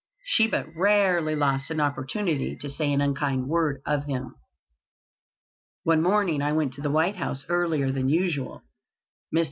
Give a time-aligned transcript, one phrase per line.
[0.23, 4.33] She but rarely lost an opportunity to say an unkind word of him.
[5.83, 8.63] One morning I went to the White House earlier than usual.
[9.31, 9.39] Mr.